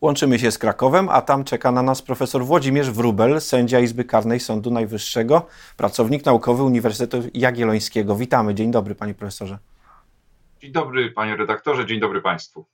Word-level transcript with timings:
Łączymy 0.00 0.38
się 0.38 0.50
z 0.50 0.58
Krakowem, 0.58 1.08
a 1.08 1.22
tam 1.22 1.44
czeka 1.44 1.72
na 1.72 1.82
nas 1.82 2.02
profesor 2.02 2.44
Włodzimierz 2.44 2.90
Wrubel, 2.90 3.40
sędzia 3.40 3.80
Izby 3.80 4.04
Karnej 4.04 4.40
Sądu 4.40 4.70
Najwyższego, 4.70 5.46
pracownik 5.76 6.24
naukowy 6.24 6.62
Uniwersytetu 6.62 7.28
Jagiellońskiego. 7.34 8.16
Witamy. 8.16 8.54
Dzień 8.54 8.70
dobry, 8.70 8.94
panie 8.94 9.14
profesorze. 9.14 9.58
Dzień 10.60 10.72
dobry, 10.72 11.10
panie 11.10 11.36
redaktorze, 11.36 11.86
dzień 11.86 12.00
dobry 12.00 12.22
państwu. 12.22 12.64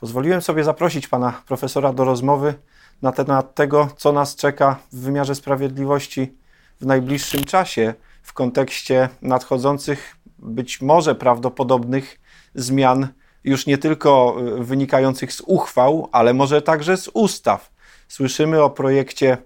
Pozwoliłem 0.00 0.42
sobie 0.42 0.64
zaprosić 0.64 1.08
pana 1.08 1.42
profesora 1.46 1.92
do 1.92 2.04
rozmowy 2.04 2.54
na 3.02 3.12
temat 3.12 3.54
tego, 3.54 3.88
co 3.96 4.12
nas 4.12 4.36
czeka 4.36 4.78
w 4.92 5.00
wymiarze 5.00 5.34
sprawiedliwości 5.34 6.36
w 6.80 6.86
najbliższym 6.86 7.44
czasie 7.44 7.94
w 8.22 8.32
kontekście 8.32 9.08
nadchodzących, 9.22 10.16
być 10.38 10.80
może 10.80 11.14
prawdopodobnych 11.14 12.20
zmian 12.54 13.08
już 13.44 13.66
nie 13.66 13.78
tylko 13.78 14.36
y, 14.60 14.64
wynikających 14.64 15.32
z 15.32 15.42
uchwał, 15.46 16.08
ale 16.12 16.34
może 16.34 16.62
także 16.62 16.96
z 16.96 17.08
ustaw. 17.14 17.70
Słyszymy 18.08 18.62
o 18.62 18.70
projekcie 18.70 19.38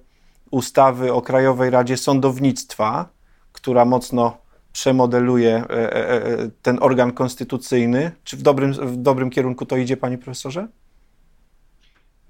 ustawy 0.50 1.12
o 1.12 1.22
Krajowej 1.22 1.70
Radzie 1.70 1.96
Sądownictwa, 1.96 3.08
która 3.52 3.84
mocno 3.84 4.38
przemodeluje 4.72 5.56
e, 5.56 5.70
e, 5.70 6.08
e, 6.08 6.50
ten 6.62 6.78
organ 6.80 7.12
konstytucyjny. 7.12 8.12
Czy 8.24 8.36
w 8.36 8.42
dobrym, 8.42 8.72
w 8.72 8.96
dobrym 8.96 9.30
kierunku 9.30 9.66
to 9.66 9.76
idzie, 9.76 9.96
panie 9.96 10.18
profesorze? 10.18 10.68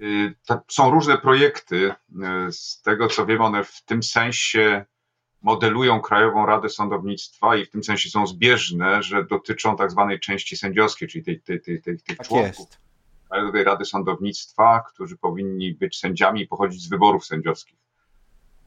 Y, 0.00 0.34
są 0.68 0.90
różne 0.90 1.18
projekty. 1.18 1.76
Y, 2.48 2.52
z 2.52 2.82
tego 2.82 3.08
co 3.08 3.26
wiem, 3.26 3.40
one 3.40 3.64
w 3.64 3.82
tym 3.84 4.02
sensie 4.02 4.84
modelują 5.42 6.00
Krajową 6.00 6.46
Radę 6.46 6.68
Sądownictwa 6.68 7.56
i 7.56 7.64
w 7.64 7.70
tym 7.70 7.84
sensie 7.84 8.10
są 8.10 8.26
zbieżne, 8.26 9.02
że 9.02 9.24
dotyczą 9.24 9.76
tak 9.76 9.90
zwanej 9.90 10.20
części 10.20 10.56
sędziowskiej, 10.56 11.08
czyli 11.08 11.24
tej, 11.24 11.40
tej, 11.40 11.60
tej, 11.60 11.82
tej, 11.82 11.98
tych 11.98 12.16
tak 12.16 12.26
członków 12.26 12.58
jest. 12.58 12.80
Krajowej 13.28 13.64
Rady 13.64 13.84
Sądownictwa, 13.84 14.84
którzy 14.88 15.16
powinni 15.16 15.74
być 15.74 15.98
sędziami 15.98 16.42
i 16.42 16.46
pochodzić 16.46 16.82
z 16.82 16.88
wyborów 16.88 17.26
sędziowskich. 17.26 17.78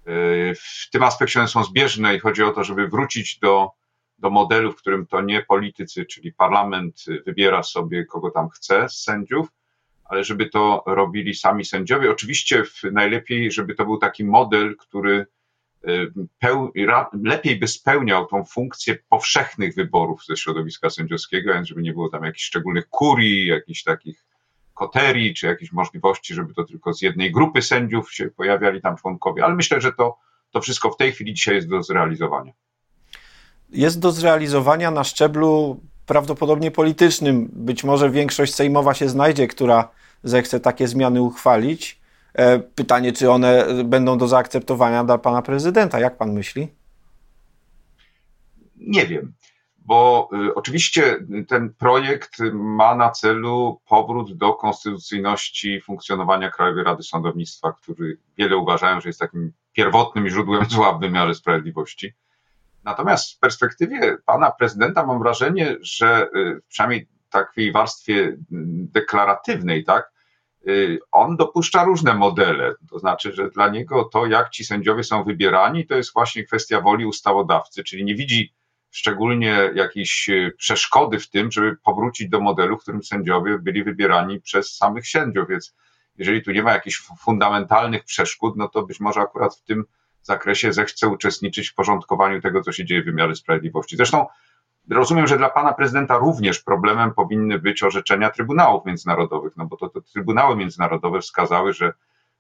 Y, 0.08 0.54
w 0.56 0.90
tym 0.92 1.04
aspekcie 1.04 1.40
one 1.40 1.48
są 1.48 1.64
zbieżne 1.64 2.16
i 2.16 2.20
chodzi 2.20 2.44
o 2.44 2.52
to, 2.52 2.64
żeby 2.64 2.88
wrócić 2.88 3.40
do, 3.40 3.72
do 4.20 4.30
modelu, 4.30 4.72
w 4.72 4.76
którym 4.76 5.06
to 5.08 5.22
nie 5.22 5.42
politycy, 5.42 6.06
czyli 6.06 6.34
parlament 6.34 7.06
wybiera 7.26 7.64
sobie, 7.64 8.06
kogo 8.06 8.32
tam 8.32 8.50
chce 8.50 8.90
z 8.90 9.04
sędziów, 9.04 9.48
ale 10.06 10.24
żeby 10.24 10.50
to 10.50 10.84
robili 10.86 11.36
sami 11.36 11.66
sędziowie. 11.66 12.12
Oczywiście 12.12 12.64
najlepiej, 12.92 13.52
żeby 13.52 13.76
to 13.76 13.86
był 13.86 13.98
taki 13.98 14.26
model, 14.26 14.76
który 14.78 15.28
lepiej 17.24 17.56
by 17.56 17.68
spełniał 17.68 18.26
tą 18.26 18.44
funkcję 18.44 18.98
powszechnych 19.10 19.76
wyborów 19.76 20.26
ze 20.26 20.38
środowiska 20.38 20.90
sędziowskiego, 20.90 21.54
więc 21.54 21.68
żeby 21.68 21.82
nie 21.82 21.94
było 21.94 22.10
tam 22.10 22.24
jakichś 22.24 22.46
szczególnych 22.46 22.90
kurii, 22.90 23.48
jakichś 23.48 23.84
takich 23.84 24.26
koterii, 24.74 25.34
czy 25.34 25.48
jakichś 25.48 25.72
możliwości, 25.72 26.34
żeby 26.34 26.54
to 26.54 26.64
tylko 26.64 26.94
z 26.94 27.02
jednej 27.02 27.32
grupy 27.32 27.62
sędziów 27.62 28.14
się 28.14 28.28
pojawiali 28.28 28.82
tam 28.82 28.98
członkowie, 28.98 29.46
ale 29.46 29.56
myślę, 29.56 29.82
że 29.82 29.94
to, 29.94 30.18
to 30.52 30.62
wszystko 30.62 30.90
w 30.90 30.98
tej 30.98 31.12
chwili 31.12 31.34
dzisiaj 31.34 31.56
jest 31.56 31.70
do 31.70 31.84
zrealizowania. 31.84 32.54
Jest 33.70 34.00
do 34.00 34.12
zrealizowania 34.12 34.92
na 34.92 35.04
szczeblu 35.04 35.80
prawdopodobnie 36.06 36.72
politycznym. 36.72 37.50
Być 37.54 37.84
może 37.84 38.10
większość 38.10 38.56
sejmowa 38.56 38.94
się 38.94 39.10
znajdzie, 39.10 39.48
która 39.48 39.90
zechce 40.24 40.60
takie 40.60 40.88
zmiany 40.88 41.22
uchwalić. 41.22 42.00
E, 42.36 42.60
pytanie, 42.60 43.14
czy 43.14 43.32
one 43.32 43.66
będą 43.84 44.18
do 44.18 44.28
zaakceptowania 44.28 45.04
dla 45.04 45.18
pana 45.18 45.42
prezydenta. 45.42 46.00
Jak 46.00 46.18
pan 46.18 46.34
myśli? 46.34 46.68
Nie 48.76 49.06
wiem 49.06 49.34
bo 49.86 50.30
y, 50.48 50.56
oczywiście 50.56 51.18
ten 51.48 51.74
projekt 51.74 52.40
ma 52.54 52.96
na 52.96 53.12
celu 53.12 53.82
powrót 53.88 54.38
do 54.38 54.54
konstytucyjności 54.54 55.82
funkcjonowania 55.82 56.52
Krajowej 56.52 56.84
Rady 56.84 57.04
Sądownictwa, 57.04 57.72
który 57.72 58.18
wiele 58.38 58.58
uważają, 58.58 59.02
że 59.02 59.10
jest 59.10 59.20
takim 59.20 59.54
pierwotnym 59.74 60.30
źródłem 60.30 60.66
zła 60.66 60.94
w 60.94 61.00
wymiarze 61.00 61.36
sprawiedliwości. 61.36 62.14
Natomiast 62.84 63.36
w 63.36 63.40
perspektywie 63.40 64.18
pana 64.26 64.52
prezydenta 64.52 65.06
mam 65.06 65.20
wrażenie, 65.20 65.76
że 65.82 66.30
y, 66.36 66.62
przynajmniej 66.68 67.08
takiej 67.30 67.72
warstwie 67.72 68.14
y, 68.14 68.38
deklaratywnej, 68.92 69.84
tak, 69.84 70.12
on 71.12 71.38
dopuszcza 71.38 71.84
różne 71.84 72.14
modele. 72.14 72.74
To 72.90 73.00
znaczy, 73.00 73.34
że 73.34 73.50
dla 73.50 73.70
niego 73.70 74.04
to, 74.04 74.26
jak 74.26 74.50
ci 74.50 74.66
sędziowie 74.66 75.04
są 75.04 75.24
wybierani, 75.24 75.88
to 75.88 75.96
jest 75.96 76.14
właśnie 76.14 76.44
kwestia 76.44 76.82
woli 76.82 77.06
ustawodawcy, 77.06 77.84
czyli 77.84 78.06
nie 78.06 78.16
widzi 78.16 78.54
szczególnie 78.92 79.72
jakieś 79.76 80.30
e, 80.30 80.52
przeszkody 80.58 81.20
w 81.20 81.30
tym, 81.30 81.52
żeby 81.52 81.78
powrócić 81.84 82.30
do 82.30 82.40
modelu, 82.40 82.78
w 82.78 82.82
którym 82.82 83.04
sędziowie 83.04 83.58
byli 83.60 83.84
wybierani 83.84 84.42
przez 84.42 84.76
samych 84.76 85.08
sędziów. 85.08 85.50
Więc 85.50 85.76
jeżeli 86.18 86.44
tu 86.44 86.52
nie 86.52 86.64
ma 86.64 86.72
jakichś 86.72 87.02
fundamentalnych 87.20 88.04
przeszkód, 88.04 88.54
no 88.58 88.68
to 88.68 88.84
być 88.84 89.00
może 89.00 89.22
akurat 89.22 89.56
w 89.56 89.64
tym 89.64 89.86
zakresie 90.22 90.74
zechce 90.74 91.08
uczestniczyć 91.08 91.70
w 91.70 91.76
porządkowaniu 91.76 92.42
tego, 92.42 92.62
co 92.62 92.72
się 92.72 92.86
dzieje 92.86 93.02
w 93.02 93.06
wymiarze 93.06 93.36
sprawiedliwości. 93.36 93.98
Zresztą 93.98 94.26
rozumiem, 94.90 95.28
że 95.28 95.38
dla 95.38 95.50
pana 95.50 95.74
prezydenta 95.74 96.18
również 96.18 96.60
problemem 96.60 97.14
powinny 97.14 97.60
być 97.60 97.84
orzeczenia 97.84 98.30
trybunałów 98.30 98.86
międzynarodowych, 98.86 99.58
no 99.58 99.66
bo 99.66 99.78
to, 99.78 99.90
to 99.90 100.02
trybunały 100.02 100.56
międzynarodowe 100.56 101.22
wskazały, 101.22 101.74
że 101.74 101.94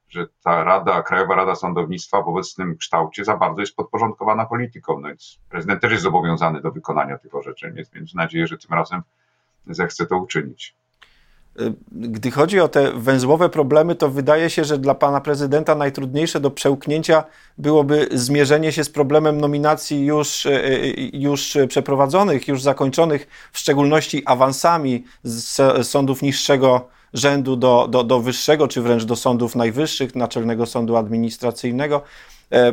że 0.09 0.27
ta 0.43 0.63
Rada, 0.63 1.03
Krajowa 1.03 1.35
Rada 1.35 1.55
Sądownictwa 1.55 2.21
w 2.21 2.27
obecnym 2.27 2.77
kształcie 2.77 3.25
za 3.25 3.37
bardzo 3.37 3.61
jest 3.61 3.75
podporządkowana 3.75 4.45
polityką. 4.45 4.99
No 4.99 5.07
więc 5.07 5.39
prezydent 5.49 5.81
też 5.81 5.91
jest 5.91 6.03
zobowiązany 6.03 6.61
do 6.61 6.71
wykonania 6.71 7.17
tych 7.17 7.35
orzeczeń, 7.35 7.73
więc 7.73 7.89
mam 7.93 8.05
nadzieję, 8.23 8.47
że 8.47 8.57
tym 8.57 8.73
razem 8.73 9.01
zechce 9.67 10.05
to 10.05 10.17
uczynić. 10.17 10.75
Gdy 11.91 12.31
chodzi 12.31 12.59
o 12.59 12.67
te 12.67 12.91
węzłowe 12.91 13.49
problemy, 13.49 13.95
to 13.95 14.09
wydaje 14.09 14.49
się, 14.49 14.63
że 14.63 14.77
dla 14.77 14.95
pana 14.95 15.21
prezydenta 15.21 15.75
najtrudniejsze 15.75 16.39
do 16.39 16.51
przełknięcia 16.51 17.23
byłoby 17.57 18.07
zmierzenie 18.11 18.71
się 18.71 18.83
z 18.83 18.89
problemem 18.89 19.41
nominacji 19.41 20.05
już, 20.05 20.45
e, 20.45 20.65
e, 20.65 20.79
już 21.13 21.57
przeprowadzonych, 21.67 22.47
już 22.47 22.61
zakończonych, 22.61 23.27
w 23.51 23.59
szczególności 23.59 24.23
awansami 24.25 25.03
z 25.23 25.87
sądów 25.87 26.21
niższego 26.21 26.87
rzędu 27.13 27.55
do, 27.55 27.87
do, 27.89 28.03
do 28.03 28.19
wyższego, 28.19 28.67
czy 28.67 28.81
wręcz 28.81 29.03
do 29.03 29.15
sądów 29.15 29.55
najwyższych, 29.55 30.15
Naczelnego 30.15 30.65
Sądu 30.65 30.97
Administracyjnego 30.97 32.01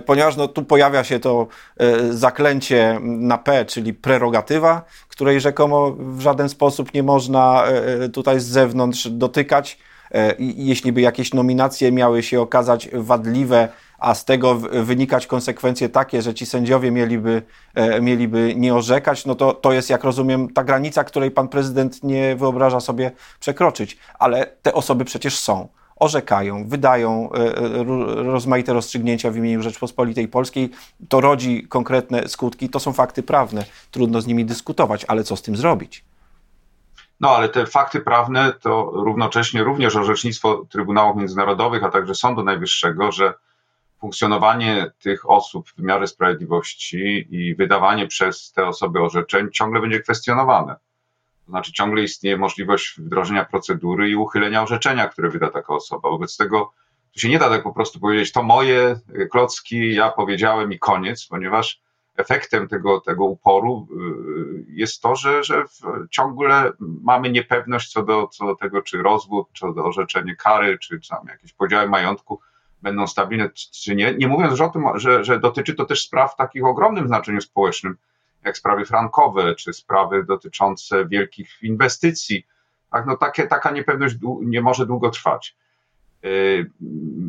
ponieważ 0.07 0.37
no, 0.37 0.49
tu 0.49 0.65
pojawia 0.65 1.05
się 1.05 1.21
to 1.21 1.47
e, 1.77 2.13
zaklęcie 2.13 2.99
na 3.03 3.39
P, 3.39 3.65
czyli 3.65 3.95
prerogatywa, 3.95 4.83
której 5.09 5.41
rzekomo 5.41 5.97
w 5.99 6.21
żaden 6.21 6.49
sposób 6.49 6.95
nie 6.95 7.03
można 7.03 7.65
e, 7.65 8.09
tutaj 8.09 8.41
z 8.41 8.45
zewnątrz 8.45 9.09
dotykać. 9.09 9.79
Jeśli 10.39 10.93
by 10.93 11.01
jakieś 11.01 11.35
nominacje 11.35 11.93
miały 11.93 12.23
się 12.23 12.41
okazać 12.41 12.89
wadliwe, 12.93 13.69
a 14.03 14.15
z 14.15 14.25
tego 14.25 14.55
wynikać 14.73 15.27
konsekwencje 15.27 15.89
takie, 15.89 16.23
że 16.23 16.35
ci 16.35 16.47
sędziowie 16.47 16.91
mieliby, 16.91 17.43
e, 17.75 18.01
mieliby 18.01 18.55
nie 18.57 18.75
orzekać, 18.75 19.27
no 19.27 19.35
to 19.35 19.53
to 19.53 19.73
jest, 19.73 19.91
jak 19.91 20.05
rozumiem, 20.05 20.53
ta 20.53 20.65
granica, 20.65 21.05
której 21.05 21.31
pan 21.31 21.49
prezydent 21.49 22.03
nie 22.03 22.37
wyobraża 22.37 22.81
sobie 22.81 23.11
przekroczyć. 23.41 23.99
Ale 24.19 24.47
te 24.63 24.75
osoby 24.75 25.05
przecież 25.05 25.39
są 25.39 25.69
orzekają, 26.03 26.69
wydają 26.69 27.33
e, 27.33 27.57
e, 27.57 27.85
rozmaite 28.23 28.73
rozstrzygnięcia 28.73 29.31
w 29.31 29.37
imieniu 29.37 29.63
Rzeczpospolitej 29.63 30.29
Polskiej. 30.29 30.71
To 31.09 31.21
rodzi 31.21 31.67
konkretne 31.69 32.29
skutki, 32.29 32.69
to 32.69 32.81
są 32.81 32.93
fakty 32.93 33.23
prawne. 33.23 33.65
Trudno 33.91 34.21
z 34.21 34.27
nimi 34.27 34.45
dyskutować, 34.45 35.05
ale 35.09 35.25
co 35.25 35.37
z 35.37 35.43
tym 35.43 35.57
zrobić? 35.57 36.05
No 37.21 37.31
ale 37.31 37.49
te 37.49 37.67
fakty 37.67 38.01
prawne 38.01 38.53
to 38.53 38.91
równocześnie 38.95 39.65
również 39.65 39.97
orzecznictwo 39.97 40.65
Trybunałów 40.71 41.17
Międzynarodowych, 41.17 41.85
a 41.85 41.91
także 41.91 42.15
Sądu 42.15 42.45
Najwyższego, 42.45 43.13
że 43.13 43.35
funkcjonowanie 44.01 44.91
tych 45.03 45.31
osób 45.31 45.69
w 45.69 45.77
wymiarze 45.77 46.07
sprawiedliwości 46.07 47.27
i 47.31 47.55
wydawanie 47.55 48.07
przez 48.07 48.53
te 48.53 48.67
osoby 48.67 49.01
orzeczeń 49.01 49.51
ciągle 49.53 49.81
będzie 49.81 50.01
kwestionowane. 50.01 50.77
To 51.45 51.51
znaczy, 51.51 51.73
ciągle 51.73 52.03
istnieje 52.03 52.37
możliwość 52.37 52.95
wdrożenia 52.99 53.45
procedury 53.45 54.11
i 54.11 54.17
uchylenia 54.17 54.63
orzeczenia, 54.63 55.09
które 55.09 55.31
wyda 55.31 55.51
taka 55.51 55.75
osoba. 55.75 56.11
Wobec 56.11 56.37
tego 56.37 56.73
tu 57.13 57.21
się 57.21 57.29
nie 57.29 57.39
da 57.39 57.49
tak 57.49 57.63
po 57.63 57.73
prostu 57.73 58.01
powiedzieć, 58.01 58.33
to 58.33 58.43
moje 58.43 59.01
klocki, 59.31 59.95
ja 59.95 60.11
powiedziałem 60.11 60.73
i 60.73 60.79
koniec, 60.79 61.27
ponieważ 61.27 61.81
efektem 62.17 62.69
tego, 62.69 63.01
tego 63.01 63.25
uporu 63.25 63.89
y, 63.91 64.65
jest 64.69 65.03
to, 65.03 65.17
że, 65.17 65.45
że 65.45 65.65
ciągle 66.11 66.73
mamy 66.81 67.31
niepewność 67.31 67.93
co 67.93 68.03
do, 68.03 68.27
co 68.27 68.47
do 68.47 68.57
tego, 68.57 68.83
czy 68.83 69.03
rozwód, 69.03 69.49
czy 69.53 69.67
do 69.75 69.85
orzeczenie 69.85 70.37
kary, 70.37 70.79
czy 70.79 71.01
tam 71.11 71.27
jakieś 71.29 71.53
podziały 71.53 71.89
majątku 71.89 72.41
będą 72.83 73.07
stabilne 73.07 73.51
czy 73.85 73.97
nie. 73.97 74.15
Nie 74.15 74.29
mówiąc 74.29 74.51
już 74.51 74.61
o 74.61 74.69
tym, 74.69 74.85
że, 74.95 75.25
że 75.25 75.41
dotyczy 75.41 75.75
to 75.75 75.85
też 75.85 76.03
spraw 76.03 76.37
takich 76.37 76.65
o 76.65 76.69
ogromnym 76.69 77.07
znaczeniu 77.07 77.41
społecznym, 77.41 77.97
jak 78.45 78.59
sprawy 78.59 78.85
frankowe, 78.85 79.55
czy 79.55 79.73
sprawy 79.73 80.25
dotyczące 80.25 81.07
wielkich 81.07 81.63
inwestycji. 81.63 82.47
Tak, 82.91 83.07
no 83.07 83.17
takie, 83.17 83.47
taka 83.47 83.71
niepewność 83.71 84.17
nie 84.43 84.63
może 84.63 84.87
długo 84.87 85.11
trwać. 85.11 85.57
Yy, 86.23 86.71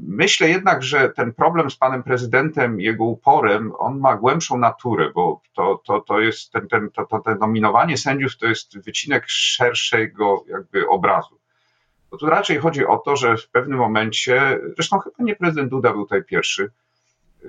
myślę 0.07 0.49
jednak, 0.49 0.83
że 0.83 1.09
ten 1.09 1.33
problem 1.33 1.71
z 1.71 1.75
panem 1.75 2.03
prezydentem, 2.03 2.81
jego 2.81 3.03
uporem, 3.03 3.71
on 3.77 3.99
ma 3.99 4.17
głębszą 4.17 4.57
naturę, 4.57 5.11
bo 5.15 5.41
to, 5.53 5.81
to, 5.85 6.01
to 6.01 6.19
jest 6.19 6.51
ten, 6.51 6.67
ten, 6.67 6.89
to, 6.89 7.05
to, 7.05 7.19
to 7.19 7.35
nominowanie 7.35 7.97
sędziów 7.97 8.37
to 8.37 8.47
jest 8.47 8.79
wycinek 8.79 9.23
szerszego 9.27 10.43
jakby 10.47 10.87
obrazu. 10.89 11.39
Bo 12.11 12.17
tu 12.17 12.25
raczej 12.25 12.57
chodzi 12.57 12.85
o 12.85 12.97
to, 12.97 13.15
że 13.15 13.37
w 13.37 13.49
pewnym 13.49 13.79
momencie, 13.79 14.59
zresztą 14.75 14.99
chyba 14.99 15.15
nie 15.19 15.35
prezydent 15.35 15.69
Duda 15.69 15.91
był 15.91 16.03
tutaj 16.03 16.23
pierwszy, 16.23 16.71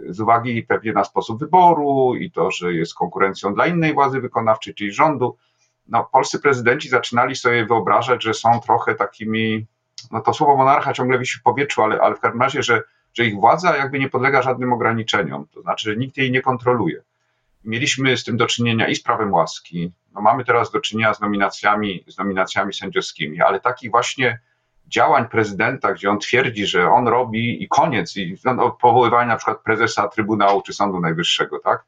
z 0.08 0.20
uwagi 0.20 0.62
pewnie 0.62 0.92
na 0.92 1.04
sposób 1.04 1.40
wyboru 1.40 2.14
i 2.14 2.30
to, 2.30 2.50
że 2.50 2.74
jest 2.74 2.94
konkurencją 2.94 3.54
dla 3.54 3.66
innej 3.66 3.94
władzy 3.94 4.20
wykonawczej, 4.20 4.74
czyli 4.74 4.92
rządu, 4.92 5.36
no, 5.88 6.08
polscy 6.12 6.38
prezydenci 6.38 6.88
zaczynali 6.88 7.36
sobie 7.36 7.66
wyobrażać, 7.66 8.22
że 8.22 8.34
są 8.34 8.60
trochę 8.60 8.94
takimi, 8.94 9.66
no 10.12 10.20
to 10.20 10.34
słowo 10.34 10.56
monarcha 10.56 10.92
ciągle 10.92 11.18
wisi 11.18 11.38
w 11.38 11.42
powietrzu, 11.42 11.82
ale, 11.82 12.00
ale 12.00 12.14
w 12.14 12.20
każdym 12.20 12.42
razie, 12.42 12.62
że, 12.62 12.82
że 13.14 13.24
ich 13.24 13.34
władza 13.34 13.76
jakby 13.76 13.98
nie 13.98 14.08
podlega 14.08 14.42
żadnym 14.42 14.72
ograniczeniom, 14.72 15.46
to 15.54 15.62
znaczy, 15.62 15.90
że 15.90 15.96
nikt 15.96 16.16
jej 16.16 16.30
nie 16.30 16.42
kontroluje. 16.42 17.02
Mieliśmy 17.64 18.16
z 18.16 18.24
tym 18.24 18.36
do 18.36 18.46
czynienia 18.46 18.88
i 18.88 18.94
z 18.94 19.02
prawem 19.02 19.32
łaski, 19.32 19.92
no 20.14 20.20
mamy 20.20 20.44
teraz 20.44 20.70
do 20.70 20.80
czynienia 20.80 21.14
z 21.14 21.20
nominacjami, 21.20 22.04
z 22.08 22.18
nominacjami 22.18 22.74
sędziowskimi, 22.74 23.40
ale 23.40 23.60
takich 23.60 23.90
właśnie 23.90 24.38
działań 24.88 25.28
prezydenta, 25.28 25.92
gdzie 25.92 26.10
on 26.10 26.18
twierdzi, 26.18 26.66
że 26.66 26.90
on 26.90 27.08
robi 27.08 27.62
i 27.62 27.68
koniec, 27.68 28.16
i 28.16 28.36
no, 28.44 28.70
powoływanie 28.70 29.28
na 29.28 29.36
przykład 29.36 29.60
prezesa 29.60 30.08
Trybunału 30.08 30.62
czy 30.62 30.72
Sądu 30.72 31.00
Najwyższego, 31.00 31.58
tak? 31.58 31.84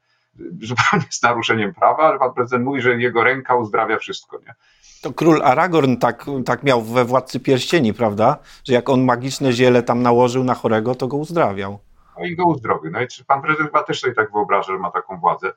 Zupełnie 0.61 1.05
z 1.09 1.23
naruszeniem 1.23 1.73
prawa, 1.73 2.03
ale 2.03 2.19
pan 2.19 2.33
prezydent 2.33 2.65
mówi, 2.65 2.81
że 2.81 3.01
jego 3.01 3.23
ręka 3.23 3.55
uzdrawia 3.55 3.97
wszystko, 3.97 4.39
nie? 4.39 4.53
To 5.01 5.13
król 5.13 5.41
Aragorn 5.43 5.97
tak, 5.97 6.25
tak 6.45 6.63
miał 6.63 6.81
we 6.81 7.05
Władcy 7.05 7.39
Pierścieni, 7.39 7.93
prawda? 7.93 8.37
Że 8.63 8.73
jak 8.73 8.89
on 8.89 9.03
magiczne 9.03 9.51
ziele 9.51 9.83
tam 9.83 10.01
nałożył 10.01 10.43
na 10.43 10.53
chorego, 10.53 10.95
to 10.95 11.07
go 11.07 11.17
uzdrawiał. 11.17 11.79
No 12.19 12.25
i 12.25 12.35
go 12.35 12.45
uzdrowił. 12.45 12.91
No 12.91 13.01
i 13.01 13.07
pan 13.27 13.41
prezydent 13.41 13.69
chyba 13.69 13.83
też 13.83 13.99
sobie 13.99 14.13
tak 14.13 14.31
wyobraża, 14.31 14.73
że 14.73 14.79
ma 14.79 14.91
taką 14.91 15.17
władzę. 15.19 15.51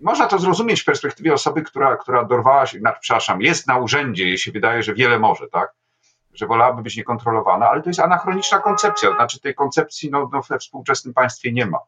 Można 0.00 0.26
to 0.26 0.38
zrozumieć 0.38 0.80
w 0.80 0.84
perspektywie 0.84 1.34
osoby, 1.34 1.62
która, 1.62 1.96
która 1.96 2.24
dorwała 2.24 2.66
się, 2.66 2.80
na, 2.80 2.92
przepraszam, 2.92 3.42
jest 3.42 3.66
na 3.66 3.78
urzędzie, 3.78 4.28
jej 4.28 4.38
się 4.38 4.52
wydaje, 4.52 4.82
że 4.82 4.94
wiele 4.94 5.18
może, 5.18 5.48
tak? 5.48 5.72
Że 6.34 6.46
wolałaby 6.46 6.82
być 6.82 6.96
niekontrolowana, 6.96 7.68
ale 7.68 7.82
to 7.82 7.90
jest 7.90 8.00
anachroniczna 8.00 8.58
koncepcja, 8.58 9.14
znaczy 9.14 9.40
tej 9.40 9.54
koncepcji 9.54 10.10
no, 10.10 10.30
no 10.32 10.42
we 10.50 10.58
współczesnym 10.58 11.14
państwie 11.14 11.52
nie 11.52 11.66
ma. 11.66 11.78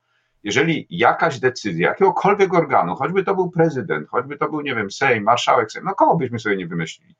Jeżeli 0.43 0.87
jakaś 0.91 1.41
decyzja 1.41 1.89
jakiegokolwiek 1.89 2.55
organu, 2.55 2.97
choćby 2.97 3.25
to 3.25 3.35
był 3.35 3.51
prezydent, 3.51 4.09
choćby 4.09 4.37
to 4.37 4.49
był, 4.51 4.61
nie 4.61 4.75
wiem, 4.75 4.91
Sejm, 4.91 5.25
marszałek 5.25 5.73
Sejm, 5.73 5.85
no 5.85 5.95
kogo 5.95 6.17
byśmy 6.17 6.39
sobie 6.39 6.57
nie 6.57 6.67
wymyślili, 6.67 7.15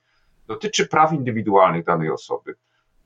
dotyczy 0.47 0.87
praw 0.87 1.13
indywidualnych 1.13 1.85
danej 1.85 2.11
osoby, 2.11 2.55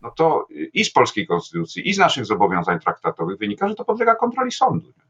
no 0.03 0.11
to 0.11 0.47
i 0.50 0.85
z 0.85 0.93
polskiej 0.93 1.26
konstytucji, 1.26 1.88
i 1.88 1.94
z 1.94 1.99
naszych 1.99 2.26
zobowiązań 2.26 2.81
traktatowych 2.81 3.38
wynika, 3.38 3.69
że 3.69 3.75
to 3.75 3.85
podlega 3.85 4.15
kontroli 4.15 4.53
sądu. 4.53 4.87
Nie? 4.87 5.07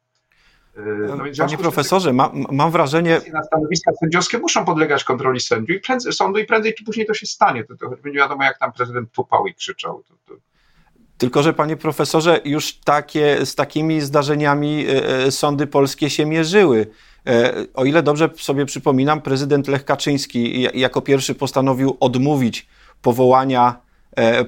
No 1.17 1.25
Panie 1.39 1.59
profesorze, 1.59 2.13
ma, 2.13 2.33
mam 2.53 2.71
wrażenie. 2.71 3.21
Na 3.33 3.43
stanowiska 3.43 3.93
sędziowskie 4.01 4.39
muszą 4.39 4.65
podlegać 4.65 5.05
kontroli 5.05 5.41
sędziów 5.41 5.77
i 5.77 5.81
prędzej, 5.81 6.13
sądu 6.13 6.39
i 6.39 6.45
prędzej 6.45 6.75
czy 6.75 6.85
później 6.85 7.07
to 7.07 7.15
się 7.15 7.27
stanie. 7.27 7.65
To, 7.65 7.77
to 7.77 8.09
nie 8.09 8.13
wiadomo, 8.13 8.45
jak 8.45 8.59
tam 8.59 8.73
prezydent 8.73 9.13
tupał 9.13 9.47
i 9.47 9.55
krzyczał. 9.55 10.03
To, 10.09 10.15
to... 10.27 10.41
Tylko, 11.19 11.43
że 11.43 11.53
panie 11.53 11.77
profesorze, 11.77 12.41
już 12.45 12.73
takie, 12.73 13.47
z 13.47 13.55
takimi 13.55 14.01
zdarzeniami 14.01 14.87
e, 14.87 15.09
e, 15.09 15.31
sądy 15.31 15.67
polskie 15.67 16.11
się 16.11 16.27
mierzyły. 16.27 16.87
E, 17.27 17.55
o 17.75 17.85
ile 17.85 18.03
dobrze 18.03 18.31
sobie 18.37 18.67
przypominam, 18.67 19.23
prezydent 19.23 19.69
Lech 19.69 19.85
Kaczyński 19.85 20.67
jako 20.75 21.03
pierwszy 21.03 21.35
postanowił 21.35 21.97
odmówić 22.01 22.67
powołania, 23.03 23.81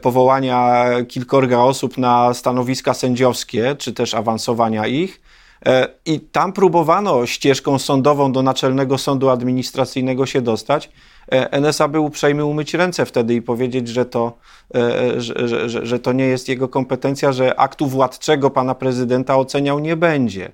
powołania 0.02 0.86
kilkorga 1.08 1.58
osób 1.58 1.98
na 1.98 2.34
stanowiska 2.34 2.94
sędziowskie, 2.94 3.76
czy 3.78 3.92
też 3.92 4.14
awansowania 4.14 4.86
ich. 4.86 5.20
E, 5.66 5.88
I 6.06 6.20
tam 6.20 6.52
próbowano 6.52 7.26
ścieżką 7.26 7.78
sądową 7.78 8.32
do 8.32 8.42
Naczelnego 8.42 8.98
Sądu 8.98 9.28
Administracyjnego 9.28 10.26
się 10.26 10.42
dostać. 10.42 10.90
E, 11.32 11.52
NSA 11.52 11.88
był 11.88 12.04
uprzejmy 12.04 12.44
umyć 12.44 12.74
ręce 12.74 13.06
wtedy 13.06 13.34
i 13.34 13.42
powiedzieć, 13.42 13.88
że 13.88 14.04
to, 14.04 14.38
e, 14.74 15.20
że, 15.20 15.68
że, 15.68 15.86
że 15.86 15.98
to 15.98 16.12
nie 16.12 16.24
jest 16.24 16.48
jego 16.48 16.68
kompetencja, 16.68 17.32
że 17.32 17.60
aktu 17.60 17.86
władczego 17.86 18.50
pana 18.50 18.74
prezydenta 18.74 19.36
oceniał 19.36 19.78
nie 19.78 19.96
będzie. 19.96 20.52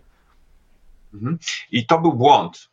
Mhm. 1.14 1.38
I 1.72 1.86
to 1.86 1.98
był 1.98 2.12
błąd. 2.12 2.68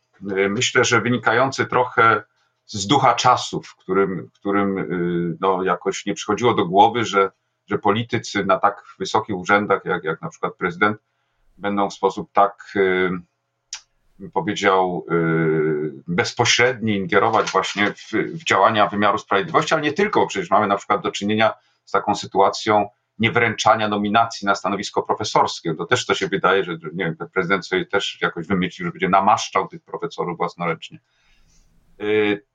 Myślę, 0.50 0.84
że 0.84 1.00
wynikający 1.00 1.66
trochę 1.66 2.22
z 2.66 2.86
ducha 2.86 3.14
czasów, 3.14 3.66
w 3.66 3.76
którym, 3.76 4.30
którym 4.34 4.88
no, 5.40 5.62
jakoś 5.62 6.06
nie 6.06 6.14
przychodziło 6.14 6.54
do 6.54 6.66
głowy, 6.66 7.04
że, 7.04 7.30
że 7.66 7.78
politycy 7.78 8.44
na 8.44 8.58
tak 8.58 8.84
wysokich 8.98 9.36
urzędach, 9.36 9.84
jak, 9.84 10.04
jak 10.04 10.22
na 10.22 10.28
przykład 10.28 10.54
prezydent, 10.54 10.98
będą 11.58 11.90
w 11.90 11.94
sposób 11.94 12.32
tak, 12.32 12.72
y, 12.76 13.10
powiedział, 14.32 15.06
y, 15.10 15.92
bezpośredni 16.06 16.96
ingerować 16.96 17.50
właśnie 17.50 17.92
w, 17.92 18.12
w 18.12 18.44
działania 18.44 18.86
wymiaru 18.86 19.18
sprawiedliwości, 19.18 19.74
ale 19.74 19.82
nie 19.82 19.92
tylko, 19.92 20.26
przecież 20.26 20.50
mamy 20.50 20.66
na 20.66 20.76
przykład 20.76 21.02
do 21.02 21.10
czynienia 21.10 21.52
z 21.84 21.90
taką 21.90 22.14
sytuacją 22.14 22.88
niewręczania 23.18 23.88
nominacji 23.88 24.46
na 24.46 24.54
stanowisko 24.54 25.02
profesorskie. 25.02 25.74
To 25.74 25.86
też 25.86 26.06
to 26.06 26.14
się 26.14 26.28
wydaje, 26.28 26.64
że 26.64 26.72
nie 26.72 27.04
wiem, 27.04 27.16
prezydent 27.32 27.66
sobie 27.66 27.86
też 27.86 28.18
jakoś 28.20 28.46
wymyślił, 28.46 28.86
że 28.86 28.92
będzie 28.92 29.08
namaszczał 29.08 29.68
tych 29.68 29.82
profesorów 29.82 30.36
własnoręcznie. 30.36 30.98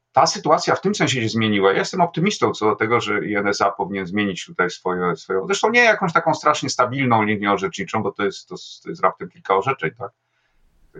Y, 0.09 0.13
ta 0.13 0.27
sytuacja 0.27 0.75
w 0.75 0.81
tym 0.81 0.95
sensie 0.95 1.21
się 1.21 1.29
zmieniła. 1.29 1.71
Ja 1.71 1.79
jestem 1.79 2.01
optymistą 2.01 2.51
co 2.51 2.65
do 2.65 2.75
tego, 2.75 3.01
że 3.01 3.25
INSA 3.25 3.71
powinien 3.71 4.07
zmienić 4.07 4.45
tutaj 4.45 4.69
swoje, 4.69 5.15
swoją, 5.15 5.45
zresztą 5.45 5.69
nie 5.69 5.83
jakąś 5.83 6.13
taką 6.13 6.33
strasznie 6.33 6.69
stabilną 6.69 7.23
linię 7.23 7.51
orzeczniczą, 7.51 8.03
bo 8.03 8.11
to 8.11 8.25
jest, 8.25 8.49
to, 8.49 8.55
to 8.83 8.89
jest 8.89 9.01
raptem 9.03 9.29
kilka 9.29 9.55
orzeczeń, 9.55 9.91
tak? 9.97 10.11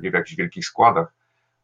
Nie 0.02 0.12
w 0.12 0.14
jakichś 0.14 0.36
wielkich 0.36 0.66
składach. 0.66 1.14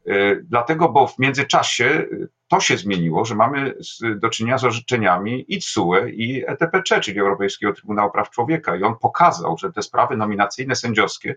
Yy, 0.04 0.44
dlatego, 0.44 0.88
bo 0.88 1.06
w 1.06 1.18
międzyczasie 1.18 1.84
y, 1.84 2.28
to 2.48 2.60
się 2.60 2.76
zmieniło, 2.76 3.24
że 3.24 3.34
mamy 3.34 3.74
do 4.16 4.28
czynienia 4.28 4.58
z 4.58 4.64
orzeczeniami 4.64 5.44
i 5.48 5.58
TSUE 5.58 6.08
i 6.08 6.44
ETPC, 6.46 7.00
czyli 7.00 7.20
Europejskiego 7.20 7.72
Trybunału 7.72 8.10
Praw 8.10 8.30
Człowieka 8.30 8.76
i 8.76 8.82
on 8.82 8.98
pokazał, 8.98 9.58
że 9.58 9.72
te 9.72 9.82
sprawy 9.82 10.16
nominacyjne 10.16 10.76
sędziowskie 10.76 11.34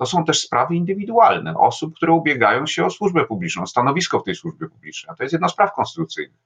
to 0.00 0.06
są 0.06 0.24
też 0.24 0.40
sprawy 0.40 0.74
indywidualne 0.74 1.54
osób, 1.56 1.94
które 1.94 2.12
ubiegają 2.12 2.66
się 2.66 2.84
o 2.84 2.90
służbę 2.90 3.24
publiczną, 3.24 3.66
stanowisko 3.66 4.20
w 4.20 4.24
tej 4.24 4.34
służbie 4.34 4.68
publicznej. 4.68 5.16
To 5.16 5.22
jest 5.22 5.32
jedna 5.32 5.48
z 5.48 5.56
praw 5.56 5.74
konstytucyjnych. 5.74 6.40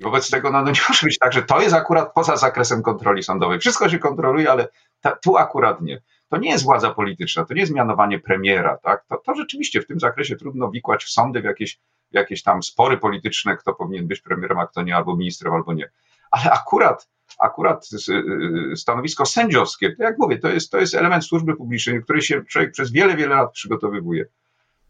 Wobec 0.00 0.30
tego 0.30 0.50
no, 0.50 0.62
no 0.62 0.70
nie 0.70 0.80
może 0.88 1.06
być 1.06 1.18
tak, 1.18 1.32
że 1.32 1.42
to 1.42 1.60
jest 1.60 1.74
akurat 1.74 2.12
poza 2.14 2.36
zakresem 2.36 2.82
kontroli 2.82 3.22
sądowej. 3.22 3.60
Wszystko 3.60 3.88
się 3.88 3.98
kontroluje, 3.98 4.50
ale 4.50 4.68
ta, 5.00 5.10
tu 5.10 5.36
akurat 5.36 5.80
nie. 5.80 6.02
To 6.28 6.36
nie 6.36 6.50
jest 6.50 6.64
władza 6.64 6.94
polityczna, 6.94 7.44
to 7.44 7.54
nie 7.54 7.60
jest 7.60 7.72
mianowanie 7.72 8.18
premiera. 8.18 8.76
Tak? 8.76 9.04
To, 9.08 9.16
to 9.16 9.34
rzeczywiście 9.34 9.80
w 9.80 9.86
tym 9.86 10.00
zakresie 10.00 10.36
trudno 10.36 10.70
wikłać 10.70 11.04
w 11.04 11.10
sądy 11.10 11.40
w 11.40 11.44
jakieś, 11.44 11.80
w 12.10 12.14
jakieś 12.14 12.42
tam 12.42 12.62
spory 12.62 12.98
polityczne, 12.98 13.56
kto 13.56 13.74
powinien 13.74 14.06
być 14.06 14.20
premierem, 14.20 14.58
a 14.58 14.66
kto 14.66 14.82
nie, 14.82 14.96
albo 14.96 15.16
ministrem, 15.16 15.54
albo 15.54 15.72
nie. 15.72 15.90
Ale 16.30 16.52
akurat 16.52 17.08
akurat 17.40 17.88
y, 18.72 18.76
stanowisko 18.76 19.26
sędziowskie, 19.26 19.96
to 19.96 20.02
jak 20.02 20.18
mówię, 20.18 20.38
to 20.38 20.48
jest, 20.48 20.70
to 20.70 20.78
jest 20.78 20.94
element 20.94 21.24
służby 21.24 21.56
publicznej, 21.56 22.02
który 22.02 22.22
się 22.22 22.44
człowiek 22.44 22.72
przez 22.72 22.92
wiele, 22.92 23.16
wiele 23.16 23.34
lat 23.34 23.52
przygotowywuje. 23.52 24.24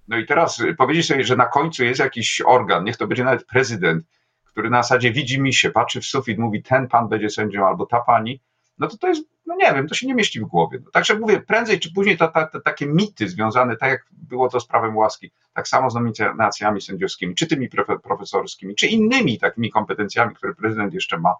No 0.09 0.17
i 0.19 0.27
teraz 0.27 0.61
y, 0.61 0.75
powiedzieć 0.75 1.07
sobie, 1.07 1.25
że 1.25 1.37
na 1.37 1.47
końcu 1.47 1.85
jest 1.85 2.01
jakiś 2.01 2.43
organ, 2.47 2.85
niech 2.85 2.97
to 2.97 3.07
będzie 3.07 3.25
nawet 3.25 3.47
prezydent, 3.47 4.05
który 4.45 4.71
na 4.71 4.83
zasadzie 4.83 5.13
widzi 5.13 5.41
mi 5.41 5.55
się, 5.55 5.71
patrzy 5.71 6.01
w 6.01 6.05
sufit, 6.05 6.39
mówi 6.39 6.63
ten 6.63 6.89
pan 6.89 7.09
będzie 7.09 7.31
sędzią 7.31 7.67
albo 7.67 7.87
ta 7.87 8.01
pani, 8.01 8.41
no 8.79 8.89
to 8.89 8.97
to 8.97 9.09
jest, 9.09 9.23
no 9.47 9.57
nie 9.57 9.73
wiem, 9.75 9.89
to 9.89 9.95
się 9.95 10.07
nie 10.07 10.15
mieści 10.15 10.41
w 10.41 10.45
głowie. 10.45 10.79
No, 10.85 10.91
także 10.91 11.19
mówię, 11.19 11.41
prędzej 11.41 11.81
czy 11.81 11.93
później 11.93 12.19
to, 12.19 12.29
to, 12.29 12.47
to, 12.53 12.61
takie 12.61 12.87
mity 12.87 13.29
związane, 13.29 13.77
tak 13.77 13.91
jak 13.91 14.07
było 14.13 14.49
to 14.49 14.61
z 14.61 14.67
prawem 14.67 14.97
łaski, 14.97 15.31
tak 15.55 15.69
samo 15.69 15.91
z 15.91 15.95
nominacjami 15.95 16.81
sędziowskimi, 16.81 17.35
czy 17.35 17.47
tymi 17.47 17.69
profesorskimi, 18.03 18.75
czy 18.75 18.87
innymi 18.87 19.39
takimi 19.39 19.71
kompetencjami, 19.71 20.35
które 20.35 20.55
prezydent 20.55 20.95
jeszcze 20.95 21.19
ma, 21.19 21.35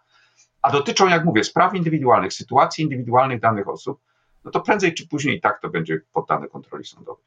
a 0.63 0.71
dotyczą, 0.71 1.09
jak 1.09 1.25
mówię, 1.25 1.45
spraw 1.45 1.75
indywidualnych, 1.75 2.33
sytuacji 2.33 2.85
indywidualnych 2.85 3.41
danych 3.41 3.69
osób, 3.69 4.01
no 4.45 4.51
to 4.51 4.61
prędzej 4.61 4.95
czy 4.95 5.09
później 5.09 5.41
tak 5.41 5.61
to 5.61 5.69
będzie 5.69 6.01
poddane 6.13 6.49
kontroli 6.49 6.85
sądowej. 6.85 7.25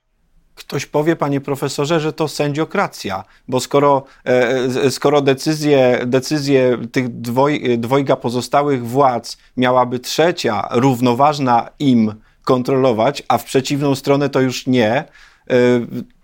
Ktoś 0.55 0.85
powie, 0.85 1.15
panie 1.15 1.41
profesorze, 1.41 1.99
że 1.99 2.13
to 2.13 2.27
sędziokracja, 2.27 3.23
bo 3.47 3.59
skoro, 3.59 4.03
e, 4.25 4.91
skoro 4.91 5.21
decyzje, 5.21 6.01
decyzje 6.05 6.77
tych 6.91 7.09
dwoj, 7.09 7.77
dwojga 7.77 8.15
pozostałych 8.15 8.87
władz 8.87 9.37
miałaby 9.57 9.99
trzecia, 9.99 10.67
równoważna 10.71 11.69
im 11.79 12.13
kontrolować, 12.43 13.23
a 13.27 13.37
w 13.37 13.43
przeciwną 13.43 13.95
stronę 13.95 14.29
to 14.29 14.41
już 14.41 14.67
nie, 14.67 14.91
e, 14.93 15.05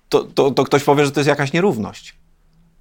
to, 0.09 0.23
to, 0.23 0.51
to 0.51 0.63
ktoś 0.63 0.83
powie, 0.83 1.05
że 1.05 1.11
to 1.11 1.19
jest 1.19 1.27
jakaś 1.27 1.53
nierówność. 1.53 2.15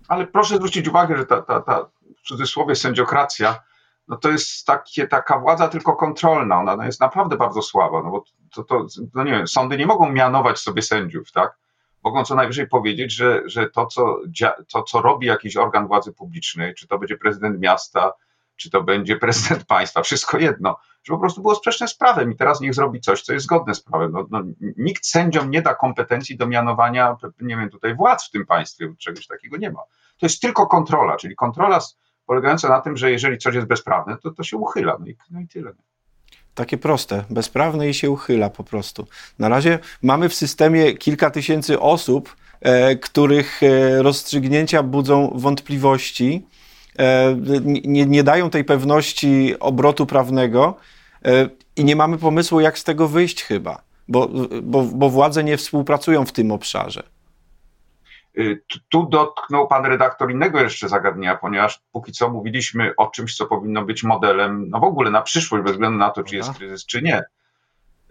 Ale 0.09 0.27
proszę 0.27 0.57
zwrócić 0.57 0.89
uwagę, 0.89 1.17
że 1.17 1.27
ta, 1.27 1.43
ta, 1.43 1.61
ta 1.61 1.87
w 2.25 2.29
cudzysłowie 2.29 2.75
sędziokracja 2.75 3.61
no 4.09 4.17
to 4.17 4.31
jest 4.31 4.67
takie, 4.67 5.09
taka 5.09 5.39
władza 5.39 5.69
tylko 5.69 5.97
kontrolna, 5.97 6.61
ona 6.61 6.87
jest 6.87 7.01
naprawdę 7.01 7.37
bardzo 7.37 7.63
słaba, 7.63 8.03
no 8.03 8.11
bo 8.11 8.25
to, 8.55 8.65
to, 8.65 8.87
no 9.15 9.25
nie 9.25 9.33
wiem, 9.33 9.49
sądy 9.49 9.79
nie 9.79 9.87
mogą 9.87 10.13
mianować 10.13 10.59
sobie 10.59 10.83
sędziów, 10.83 11.33
tak? 11.33 11.59
Mogą 12.05 12.25
co 12.25 12.35
najwyżej 12.35 12.69
powiedzieć, 12.69 13.13
że, 13.13 13.43
że 13.47 13.71
to, 13.71 13.87
co, 13.87 14.21
to, 14.73 14.83
co 14.83 15.03
robi 15.03 15.27
jakiś 15.27 15.57
organ 15.57 15.87
władzy 15.87 16.13
publicznej, 16.13 16.75
czy 16.75 16.89
to 16.89 16.99
będzie 16.99 17.17
prezydent 17.17 17.61
miasta, 17.61 18.13
czy 18.57 18.71
to 18.71 18.83
będzie 18.83 19.17
prezydent 19.17 19.65
państwa, 19.65 20.03
wszystko 20.03 20.39
jedno, 20.39 20.77
że 21.03 21.15
po 21.15 21.19
prostu 21.19 21.43
było 21.43 21.55
sprzeczne 21.55 21.89
z 21.89 21.95
prawem 21.95 22.33
i 22.33 22.37
teraz 22.37 22.61
niech 22.61 22.75
zrobi 22.75 23.01
coś, 23.01 23.23
co 23.23 23.33
jest 23.33 23.45
zgodne 23.45 23.75
z 23.75 23.83
prawem. 23.83 24.13
No, 24.13 24.27
no, 24.31 24.43
nikt 24.77 25.07
sędziom 25.07 25.51
nie 25.51 25.63
da 25.63 25.75
kompetencji 25.75 26.37
do 26.37 26.47
mianowania, 26.47 27.17
nie 27.41 27.57
wiem, 27.57 27.71
tutaj 27.71 27.95
władz 27.95 28.29
w 28.29 28.31
tym 28.31 28.47
państwie, 28.47 28.95
czegoś 28.99 29.27
takiego 29.27 29.57
nie 29.57 29.71
ma. 29.71 29.81
To 30.19 30.27
jest 30.27 30.43
tylko 30.43 30.67
kontrola, 30.67 31.17
czyli 31.17 31.37
kontrola 31.37 31.81
polegająca 32.29 32.69
na 32.69 32.81
tym, 32.81 32.97
że 32.97 33.11
jeżeli 33.11 33.39
coś 33.39 33.55
jest 33.55 33.67
bezprawne, 33.67 34.17
to 34.23 34.31
to 34.31 34.43
się 34.43 34.57
uchyla. 34.57 34.97
No 35.01 35.07
i, 35.07 35.17
no 35.31 35.41
i 35.41 35.49
tyle. 35.49 35.73
Takie 36.55 36.79
proste, 36.79 37.25
bezprawne 37.31 37.89
i 37.89 37.95
się 37.95 38.11
uchyla 38.11 38.51
po 38.51 38.65
prostu. 38.65 39.07
Na 39.39 39.49
razie 39.49 39.79
mamy 40.03 40.29
w 40.29 40.35
systemie 40.35 40.93
kilka 40.93 41.31
tysięcy 41.31 41.81
osób, 41.81 42.37
e, 42.61 42.97
których 42.97 43.63
e, 43.63 44.03
rozstrzygnięcia 44.03 44.83
budzą 44.83 45.33
wątpliwości, 45.35 46.47
e, 46.99 47.37
nie, 47.65 48.07
nie, 48.07 48.25
dają 48.25 48.51
tej 48.51 48.65
pewności 48.65 49.55
obrotu 49.61 50.07
prawnego 50.07 50.77
e, 51.25 51.49
i 51.77 51.85
nie 51.85 51.97
mamy 51.97 52.19
pomysłu, 52.19 52.61
jak 52.61 52.79
z 52.79 52.85
tego 52.85 53.09
wyjść 53.09 53.43
chyba, 53.43 53.83
bo, 54.09 54.29
bo, 54.63 54.83
bo 54.83 55.11
władze 55.11 55.45
nie 55.45 55.57
współpracują 55.57 56.25
w 56.25 56.33
tym 56.33 56.51
obszarze. 56.51 57.03
Y, 58.39 58.63
tu 58.89 59.07
dotknął 59.07 59.69
pan 59.69 59.85
redaktor 59.85 60.31
innego 60.31 60.61
jeszcze 60.61 60.89
zagadnienia, 60.89 61.37
ponieważ 61.37 61.83
póki 61.93 62.13
co 62.13 62.31
mówiliśmy 62.31 62.95
o 62.97 63.07
czymś, 63.07 63.37
co 63.37 63.47
powinno 63.47 63.85
być 63.85 64.03
modelem, 64.03 64.69
no 64.69 64.81
w 64.81 64.85
ogóle 64.85 65.11
na 65.11 65.23
przyszłość, 65.23 65.65
bez 65.65 65.73
względu 65.73 65.99
na 65.99 66.11
to, 66.11 66.23
czy 66.23 66.37
jest 66.37 66.53
kryzys, 66.53 66.87
czy 66.87 67.03
nie. 67.03 67.23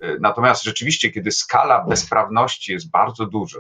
Y, 0.03 0.17
natomiast 0.21 0.63
rzeczywiście, 0.63 1.11
kiedy 1.11 1.31
skala 1.31 1.85
bezprawności 1.85 2.71
jest 2.71 2.89
bardzo 2.89 3.25
duża, 3.25 3.59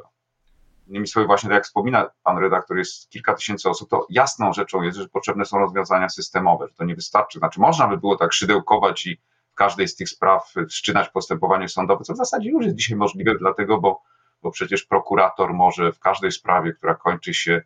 innymi 0.87 1.07
słowy, 1.07 1.27
właśnie 1.27 1.49
tak 1.49 1.55
jak 1.55 1.65
wspomina 1.65 2.09
pan 2.23 2.37
redaktor, 2.37 2.77
jest 2.77 3.09
kilka 3.09 3.33
tysięcy 3.33 3.69
osób, 3.69 3.89
to 3.89 4.07
jasną 4.09 4.53
rzeczą 4.53 4.81
jest, 4.81 4.97
że 4.97 5.07
potrzebne 5.07 5.45
są 5.45 5.57
rozwiązania 5.57 6.09
systemowe, 6.09 6.67
że 6.67 6.73
to 6.73 6.85
nie 6.85 6.95
wystarczy. 6.95 7.39
Znaczy, 7.39 7.59
można 7.59 7.87
by 7.87 7.97
było 7.97 8.17
tak 8.17 8.33
szydełkować 8.33 9.05
i 9.05 9.17
w 9.51 9.55
każdej 9.55 9.87
z 9.87 9.95
tych 9.95 10.09
spraw 10.09 10.53
wszczynać 10.69 11.09
postępowanie 11.09 11.69
sądowe, 11.69 12.03
co 12.03 12.13
w 12.13 12.17
zasadzie 12.17 12.49
już 12.49 12.65
jest 12.65 12.77
dzisiaj 12.77 12.97
możliwe, 12.97 13.35
dlatego, 13.39 13.81
bo 13.81 14.01
bo 14.41 14.51
przecież 14.51 14.83
prokurator 14.83 15.53
może 15.53 15.91
w 15.91 15.99
każdej 15.99 16.31
sprawie, 16.31 16.73
która 16.73 16.95
kończy 16.95 17.33
się 17.33 17.61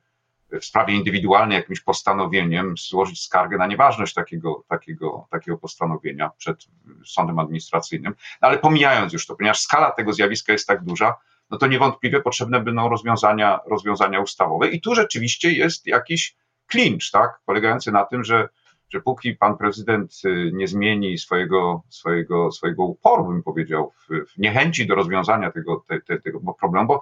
w 0.60 0.66
sprawie 0.66 0.94
indywidualnej 0.94 1.56
jakimś 1.56 1.80
postanowieniem, 1.80 2.76
złożyć 2.78 3.24
skargę 3.24 3.58
na 3.58 3.68
nieważność 3.68 4.14
takiego, 4.14 4.64
takiego, 4.68 5.28
takiego 5.32 5.58
postanowienia 5.58 6.32
przed 6.38 6.66
sądem 7.06 7.40
administracyjnym. 7.40 8.16
No 8.42 8.48
ale 8.48 8.58
pomijając 8.58 9.14
już 9.14 9.28
to, 9.28 9.36
ponieważ 9.36 9.60
skala 9.60 9.92
tego 9.92 10.14
zjawiska 10.14 10.52
jest 10.54 10.68
tak 10.68 10.84
duża, 10.84 11.16
no 11.50 11.58
to 11.58 11.68
niewątpliwie 11.68 12.22
potrzebne 12.22 12.60
będą 12.60 12.90
rozwiązania, 12.90 13.60
rozwiązania 13.70 14.20
ustawowe. 14.20 14.68
I 14.70 14.82
tu 14.82 14.96
rzeczywiście 14.96 15.52
jest 15.52 15.88
jakiś 15.88 16.36
klincz, 16.68 17.12
tak, 17.12 17.40
polegający 17.46 17.92
na 17.92 18.06
tym, 18.06 18.24
że 18.24 18.50
że 18.92 19.02
póki 19.02 19.36
pan 19.36 19.58
prezydent 19.58 20.22
y, 20.26 20.52
nie 20.54 20.68
zmieni 20.68 21.18
swojego, 21.18 21.84
swojego, 21.90 22.52
swojego 22.52 22.84
uporu, 22.84 23.26
bym 23.26 23.44
powiedział, 23.44 23.94
w, 24.00 24.34
w 24.34 24.38
niechęci 24.38 24.88
do 24.88 24.96
rozwiązania 24.96 25.52
tego, 25.52 25.84
te, 25.88 26.02
te, 26.02 26.20
tego 26.20 26.54
problemu, 26.54 26.88
bo 26.88 27.02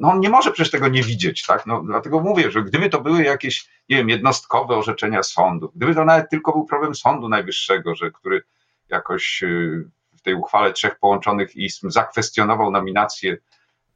no 0.00 0.10
on 0.10 0.20
nie 0.20 0.30
może 0.30 0.52
przecież 0.52 0.70
tego 0.70 0.88
nie 0.88 1.02
widzieć, 1.02 1.46
tak? 1.46 1.66
No, 1.66 1.82
dlatego 1.82 2.20
mówię, 2.20 2.50
że 2.50 2.62
gdyby 2.62 2.90
to 2.90 3.00
były 3.00 3.22
jakieś, 3.22 3.68
nie 3.88 3.96
wiem, 3.96 4.08
jednostkowe 4.08 4.76
orzeczenia 4.76 5.22
sądu, 5.22 5.72
gdyby 5.76 5.94
to 5.94 6.04
nawet 6.04 6.30
tylko 6.30 6.52
był 6.52 6.64
problem 6.64 6.94
Sądu 6.94 7.28
Najwyższego, 7.28 7.94
że 7.94 8.10
który 8.10 8.42
jakoś 8.88 9.42
y, 9.42 9.84
w 10.16 10.22
tej 10.22 10.34
uchwale 10.34 10.72
trzech 10.72 10.98
połączonych 10.98 11.56
izm 11.56 11.90
zakwestionował 11.90 12.70
nominacje 12.70 13.36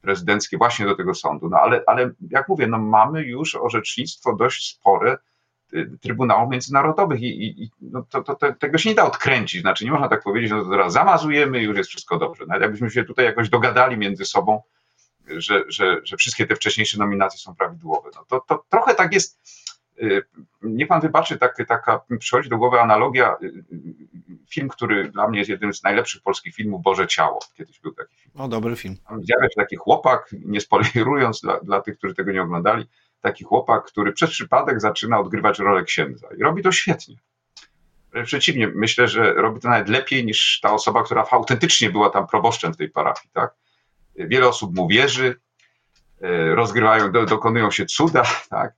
prezydenckie 0.01 0.57
właśnie 0.57 0.85
do 0.85 0.95
tego 0.95 1.13
sądu. 1.13 1.49
No 1.49 1.57
ale, 1.57 1.83
ale 1.87 2.11
jak 2.29 2.49
mówię, 2.49 2.67
no 2.67 2.79
mamy 2.79 3.23
już 3.23 3.55
orzecznictwo 3.55 4.35
dość 4.35 4.69
spore 4.69 5.17
Trybunałów 6.01 6.51
Międzynarodowych 6.51 7.21
i, 7.21 7.63
i 7.63 7.71
no 7.81 8.05
to, 8.09 8.23
to, 8.23 8.35
to, 8.35 8.53
tego 8.53 8.77
się 8.77 8.89
nie 8.89 8.95
da 8.95 9.05
odkręcić. 9.05 9.61
Znaczy 9.61 9.85
nie 9.85 9.91
można 9.91 10.07
tak 10.07 10.23
powiedzieć, 10.23 10.51
no 10.51 10.63
to 10.63 10.69
teraz 10.69 10.93
zamazujemy 10.93 11.61
i 11.61 11.63
już 11.63 11.77
jest 11.77 11.89
wszystko 11.89 12.17
dobrze. 12.17 12.45
Nawet 12.45 12.61
jakbyśmy 12.61 12.89
się 12.89 13.03
tutaj 13.03 13.25
jakoś 13.25 13.49
dogadali 13.49 13.97
między 13.97 14.25
sobą, 14.25 14.61
że, 15.27 15.63
że, 15.67 16.01
że 16.03 16.17
wszystkie 16.17 16.47
te 16.47 16.55
wcześniejsze 16.55 16.99
nominacje 16.99 17.39
są 17.39 17.55
prawidłowe. 17.55 18.09
No 18.15 18.25
to, 18.27 18.39
to 18.47 18.63
trochę 18.69 18.95
tak 18.95 19.13
jest. 19.13 19.39
Y, 20.01 20.23
niech 20.61 20.87
pan 20.87 21.01
wybaczy, 21.01 21.37
tak, 21.37 21.57
taka 21.67 22.01
przychodzi 22.19 22.49
do 22.49 22.57
głowy 22.57 22.79
analogia. 22.79 23.37
Y, 23.43 23.45
y, 23.45 23.63
film, 24.49 24.69
który 24.69 25.09
dla 25.09 25.27
mnie 25.27 25.39
jest 25.39 25.49
jednym 25.49 25.73
z 25.73 25.83
najlepszych 25.83 26.21
polskich 26.21 26.55
filmów, 26.55 26.81
Boże 26.81 27.07
Ciało. 27.07 27.39
Kiedyś 27.57 27.79
był 27.79 27.93
taki 27.93 28.15
film. 28.15 28.31
O, 28.37 28.47
dobry 28.47 28.75
film. 28.75 28.97
Tam 29.07 29.19
widziałem, 29.19 29.43
że 29.43 29.55
taki 29.55 29.75
chłopak, 29.75 30.35
nie 30.45 30.61
spoilerując 30.61 31.41
dla, 31.41 31.59
dla 31.59 31.81
tych, 31.81 31.97
którzy 31.97 32.13
tego 32.13 32.31
nie 32.31 32.41
oglądali, 32.41 32.85
taki 33.23 33.43
chłopak, 33.43 33.85
który 33.85 34.13
przez 34.13 34.29
przypadek 34.29 34.81
zaczyna 34.81 35.19
odgrywać 35.19 35.59
rolę 35.59 35.83
księdza 35.83 36.27
i 36.37 36.43
robi 36.43 36.63
to 36.63 36.71
świetnie. 36.71 37.15
Przeciwnie, 38.23 38.67
myślę, 38.75 39.07
że 39.07 39.33
robi 39.33 39.59
to 39.59 39.69
nawet 39.69 39.89
lepiej 39.89 40.25
niż 40.25 40.59
ta 40.61 40.73
osoba, 40.73 41.03
która 41.03 41.25
autentycznie 41.31 41.89
była 41.89 42.09
tam 42.09 42.27
proboszczem 42.27 42.73
w 42.73 42.77
tej 42.77 42.89
parafii. 42.89 43.29
Tak? 43.33 43.53
Wiele 44.15 44.47
osób 44.47 44.75
mu 44.75 44.87
wierzy, 44.87 45.39
e, 46.21 46.55
rozgrywają, 46.55 47.11
dokonują 47.11 47.71
się 47.71 47.85
cuda, 47.85 48.23
tak? 48.49 48.73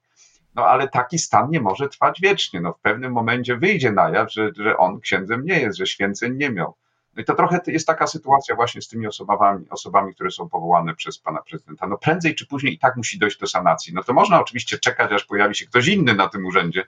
No 0.56 0.66
ale 0.66 0.88
taki 0.88 1.20
stan 1.20 1.50
nie 1.50 1.62
może 1.62 1.90
trwać 1.90 2.22
wiecznie. 2.22 2.62
No, 2.62 2.74
w 2.74 2.80
pewnym 2.80 3.12
momencie 3.12 3.58
wyjdzie 3.58 3.92
na 3.92 4.10
jaw, 4.10 4.34
że, 4.34 4.52
że 4.58 4.78
on 4.78 5.00
księdzem 5.00 5.46
nie 5.46 5.60
jest, 5.60 5.78
że 5.78 5.88
święceń 5.88 6.38
nie 6.38 6.50
miał. 6.50 6.76
No 7.16 7.22
i 7.22 7.26
to 7.26 7.36
trochę 7.36 7.60
jest 7.68 7.88
taka 7.88 8.08
sytuacja 8.08 8.56
właśnie 8.56 8.82
z 8.82 8.88
tymi 8.88 9.08
osobami, 9.08 9.66
osobami, 9.70 10.14
które 10.14 10.32
są 10.32 10.50
powołane 10.50 10.96
przez 10.96 11.20
pana 11.20 11.42
prezydenta. 11.42 11.88
No 11.88 11.98
prędzej 11.98 12.36
czy 12.36 12.48
później 12.48 12.74
i 12.74 12.80
tak 12.80 12.96
musi 12.98 13.20
dojść 13.20 13.40
do 13.40 13.48
sanacji. 13.48 13.94
No 13.94 14.04
to 14.04 14.14
można 14.14 14.42
oczywiście 14.42 14.78
czekać, 14.78 15.12
aż 15.12 15.26
pojawi 15.26 15.56
się 15.56 15.66
ktoś 15.66 15.88
inny 15.88 16.14
na 16.14 16.30
tym 16.30 16.46
urzędzie, 16.46 16.84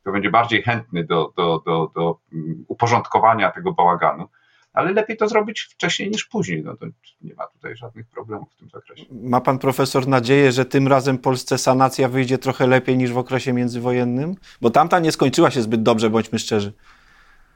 kto 0.00 0.12
będzie 0.12 0.30
bardziej 0.30 0.62
chętny 0.62 1.04
do, 1.04 1.32
do, 1.36 1.62
do, 1.66 1.90
do 1.94 2.18
mm, 2.32 2.64
uporządkowania 2.68 3.50
tego 3.50 3.72
bałaganu, 3.72 4.28
ale 4.72 4.92
lepiej 4.92 5.16
to 5.16 5.28
zrobić 5.28 5.60
wcześniej 5.60 6.10
niż 6.10 6.24
później. 6.24 6.62
No 6.64 6.76
to 6.76 6.86
nie 7.20 7.34
ma 7.34 7.46
tutaj 7.46 7.76
żadnych 7.76 8.06
problemów 8.06 8.52
w 8.52 8.56
tym 8.56 8.68
zakresie. 8.68 9.04
Ma 9.10 9.40
pan 9.40 9.58
profesor 9.58 10.08
nadzieję, 10.08 10.52
że 10.52 10.64
tym 10.64 10.88
razem 10.88 11.18
Polsce 11.18 11.58
sanacja 11.58 12.08
wyjdzie 12.08 12.38
trochę 12.38 12.66
lepiej 12.66 12.96
niż 12.96 13.12
w 13.12 13.18
okresie 13.18 13.52
międzywojennym? 13.52 14.34
Bo 14.60 14.70
tamta 14.70 14.98
nie 14.98 15.12
skończyła 15.12 15.50
się 15.50 15.62
zbyt 15.62 15.82
dobrze, 15.82 16.10
bądźmy 16.10 16.38
szczerzy 16.38 16.72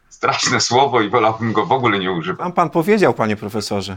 straszne 0.08 0.60
słowo 0.60 1.00
i 1.00 1.08
wolałbym 1.08 1.52
go 1.52 1.66
w 1.66 1.72
ogóle 1.72 1.98
nie 1.98 2.12
używać. 2.12 2.38
Pan, 2.38 2.52
pan 2.52 2.70
powiedział, 2.70 3.14
panie 3.14 3.36
profesorze. 3.36 3.96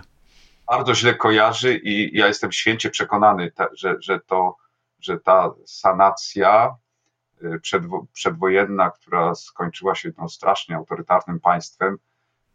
Bardzo 0.67 0.95
źle 0.95 1.15
kojarzy 1.15 1.77
i 1.83 2.17
ja 2.17 2.27
jestem 2.27 2.51
święcie 2.51 2.89
przekonany, 2.89 3.51
że, 3.73 3.95
że, 3.99 4.19
to, 4.19 4.55
że 4.99 5.19
ta 5.19 5.51
sanacja 5.65 6.75
y, 7.43 7.59
przedwo, 7.59 8.05
przedwojenna, 8.13 8.89
która 8.89 9.35
skończyła 9.35 9.95
się 9.95 10.11
no, 10.17 10.29
strasznie 10.29 10.75
autorytarnym 10.75 11.39
państwem, 11.39 11.97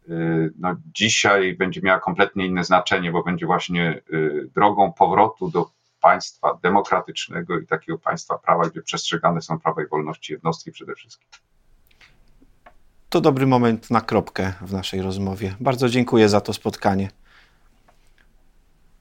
y, 0.09 0.53
no, 0.59 0.75
dzisiaj 0.85 1.55
będzie 1.55 1.81
miała 1.81 1.99
kompletnie 1.99 2.45
inne 2.45 2.63
znaczenie, 2.63 3.11
bo 3.11 3.23
będzie 3.23 3.45
właśnie 3.45 4.01
y, 4.13 4.49
drogą 4.55 4.93
powrotu 4.93 5.51
do 5.51 5.69
państwa 6.01 6.59
demokratycznego 6.63 7.59
i 7.59 7.65
takiego 7.65 7.97
państwa 7.97 8.37
prawa, 8.37 8.69
gdzie 8.69 8.81
przestrzegane 8.81 9.41
są 9.41 9.59
prawa 9.59 9.83
i 9.83 9.87
wolności 9.87 10.33
jednostki 10.33 10.71
przede 10.71 10.95
wszystkim 10.95 11.27
to 13.15 13.21
dobry 13.21 13.47
moment 13.47 13.91
na 13.91 14.01
kropkę 14.01 14.53
w 14.61 14.73
naszej 14.73 15.01
rozmowie. 15.01 15.55
Bardzo 15.59 15.89
dziękuję 15.89 16.29
za 16.29 16.41
to 16.41 16.53
spotkanie. 16.53 17.09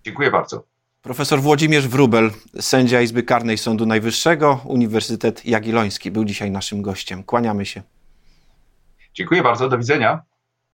Dziękuję 0.05 0.31
bardzo. 0.31 0.65
Profesor 1.03 1.41
Włodzimierz 1.41 1.89
Wrubel, 1.89 2.31
sędzia 2.61 3.01
Izby 3.01 3.23
Karnej 3.23 3.59
Sądu 3.59 3.87
Najwyższego, 3.87 4.61
Uniwersytet 4.65 5.47
Jagielloński, 5.47 6.11
był 6.11 6.25
dzisiaj 6.25 6.51
naszym 6.51 6.83
gościem. 6.83 7.23
Kłaniamy 7.23 7.67
się. 7.67 7.83
Dziękuję 9.15 9.43
bardzo, 9.43 9.69
do 9.69 9.79
widzenia. 9.79 10.23